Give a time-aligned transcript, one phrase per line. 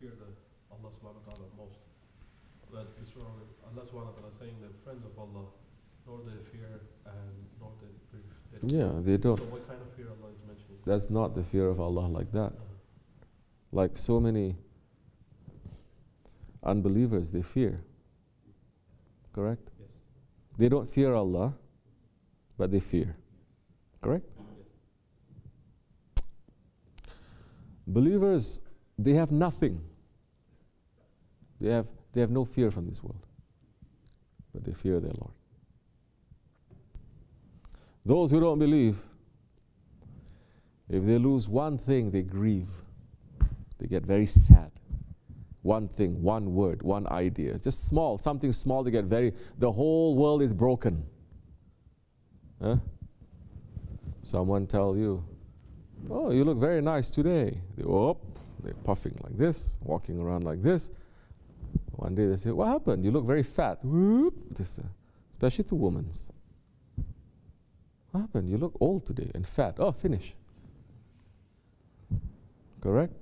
[0.00, 0.30] fear the
[0.74, 1.78] Allah subhanahu wa ta'ala most.
[2.72, 3.26] But this one,
[3.64, 5.46] Allah subhanahu wa ta'ala is saying that friends of Allah,
[6.06, 8.32] nor they fear and nor they grieve.
[8.52, 9.38] They Yeah, they don't.
[9.38, 10.78] So what kind of fear Allah is mentioning?
[10.84, 12.52] That's not the fear of Allah like that.
[12.52, 12.72] Uh,
[13.72, 14.56] Like so many
[16.62, 17.82] unbelievers, they fear.
[19.32, 19.70] Correct?
[19.80, 19.88] yes.
[20.58, 21.54] They don't fear Allah,
[22.56, 23.16] but they fear.
[24.00, 24.28] Correct?
[27.86, 28.60] Believers,
[28.98, 29.80] they have nothing.
[31.60, 33.26] They have, they have no fear from this world,
[34.52, 35.32] but they fear their Lord.
[38.04, 38.98] Those who don't believe,
[40.88, 42.70] if they lose one thing, they grieve.
[43.78, 44.70] They get very sad.
[45.62, 50.14] One thing, one word, one idea, just small, something small, they get very, the whole
[50.14, 51.06] world is broken.
[52.60, 52.76] Huh?
[54.22, 55.24] Someone tell you,
[56.10, 57.62] oh, you look very nice today.
[57.76, 58.18] They up,
[58.64, 60.90] they're puffing like this, walking around like this.
[61.92, 63.04] One day they say, what happened?
[63.04, 63.84] You look very fat.
[63.84, 64.82] Whoop, this, uh,
[65.32, 66.08] especially to women.
[68.10, 68.48] What happened?
[68.48, 69.76] You look old today and fat.
[69.78, 70.34] Oh, finish.
[72.80, 73.14] Correct?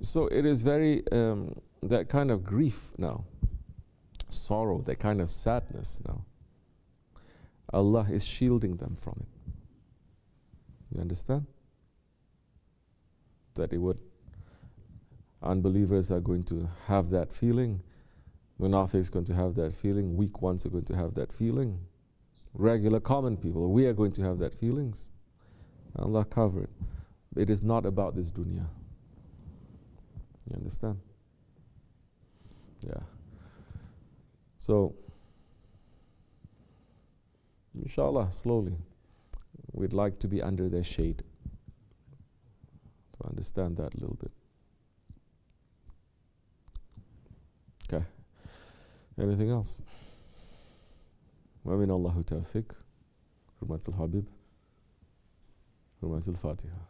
[0.00, 3.24] So it is very, um, that kind of grief now,
[4.28, 6.24] sorrow, that kind of sadness now.
[7.72, 9.28] Allah is shielding them from it.
[10.94, 11.46] You understand?
[13.58, 14.00] That it would,
[15.42, 17.82] unbelievers are going to have that feeling,
[18.60, 21.80] Munafiq is going to have that feeling, weak ones are going to have that feeling,
[22.54, 25.10] regular common people, we are going to have that feelings.
[25.96, 26.70] Allah covered.
[27.36, 28.66] It is not about this dunya.
[30.48, 30.98] You understand?
[32.86, 33.02] Yeah.
[34.56, 34.94] So,
[37.74, 38.76] inshallah, slowly,
[39.72, 41.22] we'd like to be under their shade
[43.17, 44.31] to understand that a little bit.
[47.87, 48.05] Okay.
[49.19, 49.81] Anything else?
[51.65, 52.73] ومن الله توفيق
[53.61, 54.25] حرمة الحبيب
[56.01, 56.87] حرمة الفاتحة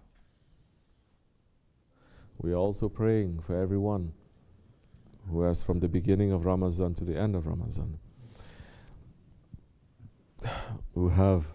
[2.39, 4.13] We are also praying for everyone
[5.29, 7.99] who has from the beginning of Ramadan to the end of Ramadan
[10.93, 11.45] who have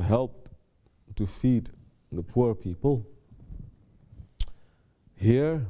[0.00, 0.48] helped
[1.16, 1.70] to feed
[2.11, 3.05] the poor people
[5.15, 5.65] here,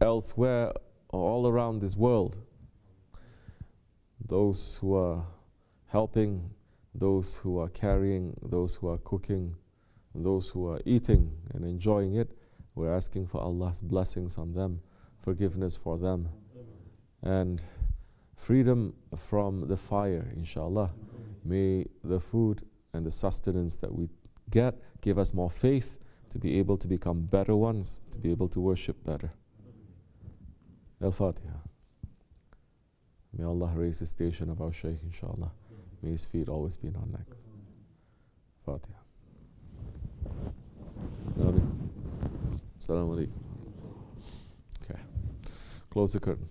[0.00, 0.72] elsewhere,
[1.10, 2.38] all around this world.
[4.26, 5.26] Those who are
[5.86, 6.50] helping,
[6.94, 9.56] those who are carrying, those who are cooking,
[10.14, 12.30] those who are eating and enjoying it,
[12.74, 14.80] we're asking for Allah's blessings on them,
[15.18, 16.28] forgiveness for them,
[17.22, 17.62] and
[18.36, 20.92] freedom from the fire, inshallah.
[21.44, 22.62] May the food
[22.94, 24.08] and the sustenance that we
[24.50, 25.98] get give us more faith
[26.30, 29.32] to be able to become better ones, to be able to worship better.
[31.02, 31.58] Al Fatiha.
[33.36, 35.52] May Allah raise the station of our Shaykh, inshallah.
[36.02, 37.38] May his feet always be in our necks.
[38.64, 38.98] Fatiha.
[42.78, 43.30] Assalamu alaikum.
[44.82, 45.00] Okay.
[45.90, 46.48] Close the curtain.